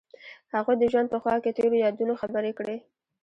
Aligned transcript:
هغوی 0.55 0.75
د 0.79 0.83
ژوند 0.91 1.07
په 1.11 1.17
خوا 1.21 1.35
کې 1.43 1.55
تیرو 1.55 1.77
یادونو 1.85 2.13
خبرې 2.21 2.51
کړې. 2.59 2.77